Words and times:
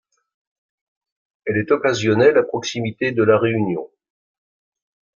Elle 1.45 1.57
est 1.59 1.71
occasionnelle 1.71 2.35
à 2.39 2.41
proximité 2.41 3.11
de 3.11 3.21
La 3.21 3.37
Réunion. 3.37 3.87